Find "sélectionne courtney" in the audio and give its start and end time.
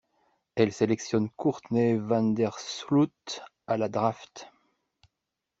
0.73-1.95